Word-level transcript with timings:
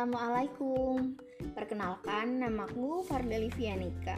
Assalamualaikum. 0.00 1.12
Perkenalkan, 1.52 2.40
namaku 2.40 3.04
Farda 3.04 3.36
Livianika. 3.36 4.16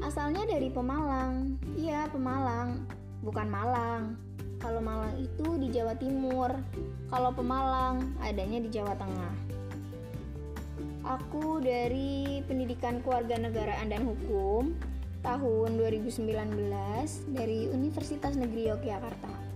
Asalnya 0.00 0.48
dari 0.48 0.72
Pemalang. 0.72 1.60
Iya, 1.76 2.08
Pemalang. 2.08 2.88
Bukan 3.20 3.44
Malang. 3.44 4.16
Kalau 4.56 4.80
Malang 4.80 5.12
itu 5.20 5.60
di 5.60 5.68
Jawa 5.68 6.00
Timur. 6.00 6.56
Kalau 7.12 7.28
Pemalang 7.28 8.16
adanya 8.24 8.64
di 8.64 8.72
Jawa 8.72 8.96
Tengah. 8.96 9.36
Aku 11.04 11.60
dari 11.60 12.40
Pendidikan 12.48 13.04
Kewarganegaraan 13.04 13.92
dan 13.92 14.08
Hukum 14.08 14.72
tahun 15.20 15.76
2019 15.76 16.24
dari 17.36 17.68
Universitas 17.68 18.32
Negeri 18.32 18.72
Yogyakarta. 18.72 19.51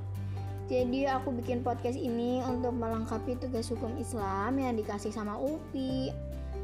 Jadi 0.67 1.07
aku 1.07 1.31
bikin 1.31 1.63
podcast 1.63 1.95
ini 1.95 2.43
untuk 2.43 2.75
melengkapi 2.75 3.39
tugas 3.39 3.71
hukum 3.71 3.95
Islam 4.03 4.59
yang 4.59 4.75
dikasih 4.75 5.15
sama 5.15 5.39
UPI. 5.39 6.11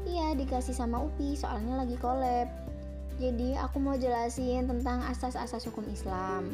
Iya, 0.03 0.35
dikasih 0.35 0.75
sama 0.75 0.99
UPI 1.07 1.39
soalnya 1.39 1.79
lagi 1.79 1.95
collab. 1.95 2.51
Jadi 3.15 3.55
aku 3.55 3.79
mau 3.79 3.95
jelasin 3.95 4.67
tentang 4.67 4.99
asas-asas 5.07 5.63
hukum 5.71 5.87
Islam. 5.87 6.51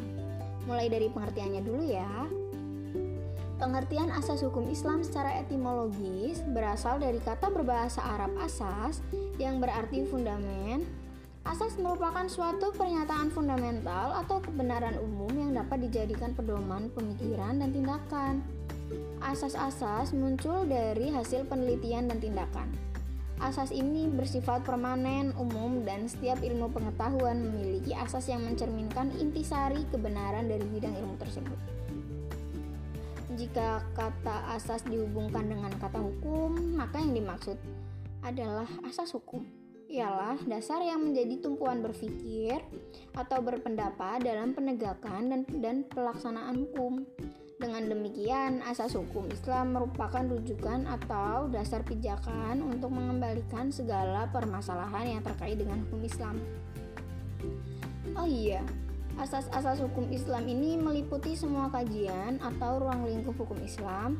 Mulai 0.70 0.86
dari 0.94 1.10
pengertiannya 1.10 1.62
dulu 1.66 1.82
ya. 1.82 2.30
Pengertian 3.58 4.14
asas 4.14 4.46
hukum 4.46 4.70
Islam 4.70 5.02
secara 5.02 5.42
etimologis 5.42 6.40
berasal 6.54 7.02
dari 7.02 7.18
kata 7.18 7.50
berbahasa 7.50 7.98
Arab 8.00 8.30
asas 8.40 9.02
yang 9.42 9.58
berarti 9.58 10.06
fundamen, 10.06 10.86
Asas 11.50 11.74
merupakan 11.82 12.30
suatu 12.30 12.70
pernyataan 12.78 13.34
fundamental 13.34 14.14
atau 14.22 14.38
kebenaran 14.38 14.94
umum 15.02 15.34
yang 15.34 15.50
dapat 15.50 15.82
dijadikan 15.82 16.30
pedoman 16.30 16.94
pemikiran 16.94 17.58
dan 17.58 17.74
tindakan. 17.74 18.34
Asas-asas 19.18 20.14
muncul 20.14 20.62
dari 20.70 21.10
hasil 21.10 21.50
penelitian 21.50 22.06
dan 22.06 22.22
tindakan. 22.22 22.70
Asas 23.42 23.74
ini 23.74 24.06
bersifat 24.06 24.62
permanen, 24.62 25.34
umum, 25.34 25.82
dan 25.82 26.06
setiap 26.06 26.38
ilmu 26.38 26.70
pengetahuan 26.70 27.42
memiliki 27.42 27.98
asas 27.98 28.30
yang 28.30 28.46
mencerminkan 28.46 29.10
intisari 29.18 29.82
kebenaran 29.90 30.46
dari 30.46 30.62
bidang 30.70 30.94
ilmu 31.02 31.18
tersebut. 31.18 31.58
Jika 33.34 33.82
kata 33.98 34.54
asas 34.54 34.86
dihubungkan 34.86 35.50
dengan 35.50 35.74
kata 35.82 35.98
hukum, 35.98 36.78
maka 36.78 37.02
yang 37.02 37.10
dimaksud 37.10 37.58
adalah 38.22 38.70
asas 38.86 39.10
hukum 39.18 39.59
ialah 39.90 40.38
dasar 40.46 40.78
yang 40.86 41.02
menjadi 41.02 41.42
tumpuan 41.42 41.82
berpikir 41.82 42.62
atau 43.18 43.42
berpendapat 43.42 44.22
dalam 44.22 44.54
penegakan 44.54 45.28
dan, 45.28 45.40
dan 45.58 45.76
pelaksanaan 45.90 46.62
hukum. 46.62 47.02
Dengan 47.60 47.92
demikian, 47.92 48.64
asas 48.64 48.96
hukum 48.96 49.28
Islam 49.28 49.76
merupakan 49.76 50.24
rujukan 50.24 50.88
atau 50.88 51.44
dasar 51.52 51.84
pijakan 51.84 52.64
untuk 52.64 52.88
mengembalikan 52.88 53.68
segala 53.68 54.30
permasalahan 54.32 55.18
yang 55.18 55.22
terkait 55.26 55.60
dengan 55.60 55.84
hukum 55.84 56.00
Islam. 56.00 56.40
Oh 58.16 58.24
iya, 58.24 58.64
asas-asas 59.20 59.84
hukum 59.84 60.08
Islam 60.08 60.48
ini 60.48 60.80
meliputi 60.80 61.36
semua 61.36 61.68
kajian 61.68 62.40
atau 62.40 62.80
ruang 62.80 63.04
lingkup 63.04 63.36
hukum 63.36 63.60
Islam. 63.60 64.16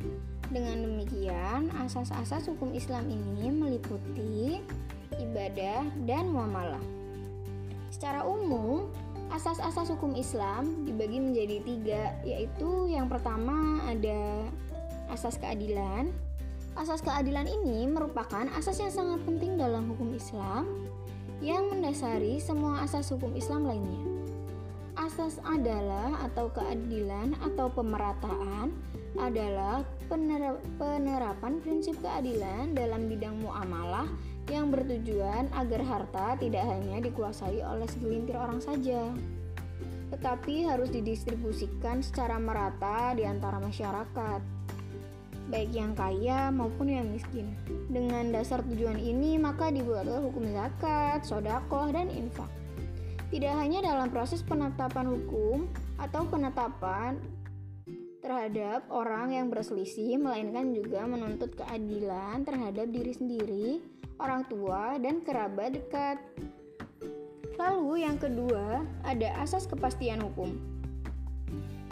Dengan 0.51 0.83
demikian, 0.83 1.71
asas-asas 1.79 2.51
hukum 2.51 2.75
Islam 2.75 3.07
ini 3.07 3.55
meliputi 3.55 4.00
ibadah, 5.51 5.83
dan 6.07 6.31
muamalah. 6.31 6.83
Secara 7.91 8.23
umum, 8.23 8.87
asas-asas 9.35 9.91
hukum 9.91 10.15
Islam 10.15 10.87
dibagi 10.87 11.19
menjadi 11.19 11.59
tiga, 11.67 12.03
yaitu 12.23 12.87
yang 12.87 13.11
pertama 13.11 13.83
ada 13.91 14.47
asas 15.11 15.35
keadilan. 15.43 16.15
Asas 16.79 17.03
keadilan 17.03 17.51
ini 17.51 17.91
merupakan 17.91 18.47
asas 18.55 18.79
yang 18.79 18.95
sangat 18.95 19.27
penting 19.27 19.59
dalam 19.59 19.91
hukum 19.91 20.15
Islam 20.15 20.87
yang 21.43 21.67
mendasari 21.67 22.39
semua 22.39 22.87
asas 22.87 23.11
hukum 23.11 23.35
Islam 23.35 23.67
lainnya. 23.67 24.07
Asas 24.95 25.43
adalah 25.43 26.31
atau 26.31 26.47
keadilan 26.55 27.35
atau 27.43 27.67
pemerataan 27.75 28.71
adalah 29.19 29.83
penerapan 30.79 31.59
prinsip 31.59 31.99
keadilan 31.99 32.71
dalam 32.71 33.11
bidang 33.11 33.35
muamalah 33.43 34.07
yang 34.51 34.75
bertujuan 34.75 35.47
agar 35.55 35.81
harta 35.87 36.35
tidak 36.43 36.67
hanya 36.67 36.99
dikuasai 36.99 37.63
oleh 37.63 37.87
segelintir 37.87 38.35
orang 38.35 38.59
saja, 38.59 39.15
tetapi 40.11 40.67
harus 40.67 40.91
didistribusikan 40.91 42.03
secara 42.03 42.35
merata 42.37 43.15
di 43.15 43.23
antara 43.23 43.63
masyarakat, 43.63 44.43
baik 45.51 45.71
yang 45.71 45.95
kaya 45.95 46.51
maupun 46.51 46.91
yang 46.91 47.07
miskin. 47.07 47.55
Dengan 47.87 48.35
dasar 48.35 48.67
tujuan 48.67 48.99
ini, 48.99 49.39
maka 49.39 49.71
dibuatlah 49.71 50.19
hukum 50.19 50.51
zakat, 50.51 51.23
sodakoh, 51.23 51.95
dan 51.95 52.11
infak. 52.11 52.51
Tidak 53.31 53.55
hanya 53.55 53.87
dalam 53.87 54.11
proses 54.11 54.43
penetapan 54.43 55.07
hukum 55.07 55.71
atau 56.03 56.27
penetapan 56.27 57.23
terhadap 58.19 58.91
orang 58.91 59.31
yang 59.31 59.47
berselisih, 59.47 60.19
melainkan 60.19 60.75
juga 60.75 61.07
menuntut 61.07 61.55
keadilan 61.55 62.43
terhadap 62.43 62.91
diri 62.91 63.13
sendiri 63.15 63.67
orang 64.21 64.45
tua, 64.47 65.01
dan 65.01 65.25
kerabat 65.25 65.81
dekat. 65.81 66.21
Lalu, 67.57 68.05
yang 68.05 68.21
kedua, 68.21 68.85
ada 69.05 69.29
asas 69.41 69.65
kepastian 69.65 70.21
hukum. 70.21 70.61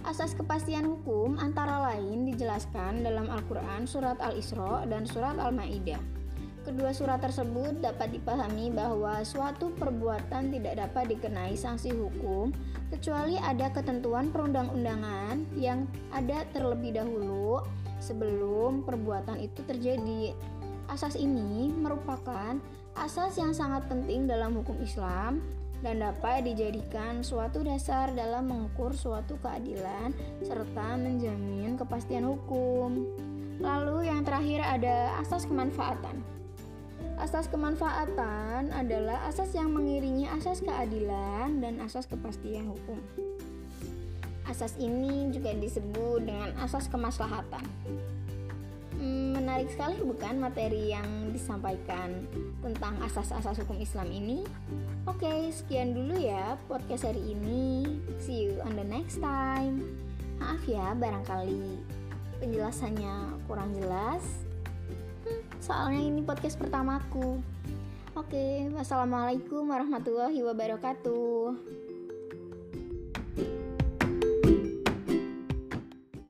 Asas 0.06 0.32
kepastian 0.32 0.88
hukum 0.88 1.36
antara 1.36 1.92
lain 1.92 2.24
dijelaskan 2.28 3.04
dalam 3.04 3.28
Al-Quran, 3.28 3.84
Surat 3.84 4.16
Al-Isra, 4.20 4.88
dan 4.88 5.04
Surat 5.04 5.36
Al-Ma'idah. 5.36 6.00
Kedua 6.68 6.92
surat 6.92 7.24
tersebut 7.24 7.80
dapat 7.80 8.12
dipahami 8.12 8.68
bahwa 8.68 9.24
suatu 9.24 9.72
perbuatan 9.72 10.52
tidak 10.52 10.76
dapat 10.76 11.16
dikenai 11.16 11.56
sanksi 11.56 11.96
hukum 11.96 12.52
kecuali 12.92 13.40
ada 13.40 13.72
ketentuan 13.72 14.28
perundang-undangan 14.28 15.48
yang 15.56 15.88
ada 16.12 16.44
terlebih 16.52 16.92
dahulu 16.92 17.64
sebelum 18.04 18.84
perbuatan 18.84 19.40
itu 19.40 19.64
terjadi. 19.64 20.36
Asas 20.88 21.20
ini 21.20 21.68
merupakan 21.68 22.56
asas 22.96 23.36
yang 23.36 23.52
sangat 23.52 23.84
penting 23.92 24.24
dalam 24.24 24.56
hukum 24.56 24.80
Islam 24.80 25.44
dan 25.84 26.02
dapat 26.02 26.42
dijadikan 26.42 27.22
suatu 27.22 27.62
dasar 27.62 28.10
dalam 28.16 28.50
mengukur 28.50 28.96
suatu 28.96 29.38
keadilan 29.38 30.10
serta 30.42 30.98
menjamin 30.98 31.78
kepastian 31.78 32.26
hukum. 32.26 33.06
Lalu 33.60 34.10
yang 34.10 34.24
terakhir 34.24 34.64
ada 34.64 35.18
asas 35.20 35.46
kemanfaatan. 35.46 36.24
Asas 37.18 37.50
kemanfaatan 37.50 38.70
adalah 38.70 39.26
asas 39.26 39.50
yang 39.50 39.74
mengiringi 39.74 40.30
asas 40.30 40.62
keadilan 40.62 41.58
dan 41.58 41.82
asas 41.82 42.06
kepastian 42.06 42.70
hukum. 42.70 42.98
Asas 44.48 44.78
ini 44.80 45.28
juga 45.34 45.52
disebut 45.52 46.24
dengan 46.24 46.54
asas 46.62 46.88
kemaslahatan. 46.88 47.66
Hmm, 48.98 49.38
menarik 49.38 49.70
sekali 49.70 50.02
bukan 50.02 50.42
materi 50.42 50.90
yang 50.90 51.30
disampaikan 51.30 52.26
tentang 52.58 52.98
asas-asas 53.06 53.62
hukum 53.62 53.78
Islam 53.78 54.10
ini? 54.10 54.42
Oke, 55.06 55.54
sekian 55.54 55.94
dulu 55.94 56.18
ya 56.18 56.58
podcast 56.66 57.06
hari 57.06 57.22
ini. 57.30 57.86
See 58.18 58.50
you 58.50 58.58
on 58.66 58.74
the 58.74 58.82
next 58.82 59.22
time. 59.22 59.86
Maaf 60.42 60.66
ya, 60.66 60.98
barangkali 60.98 61.78
penjelasannya 62.42 63.38
kurang 63.46 63.70
jelas. 63.78 64.22
Hmm, 65.22 65.42
soalnya 65.62 66.02
ini 66.02 66.20
podcast 66.26 66.58
pertamaku. 66.58 67.38
Oke, 68.18 68.66
wassalamualaikum 68.74 69.62
warahmatullahi 69.62 70.42
wabarakatuh. 70.42 71.86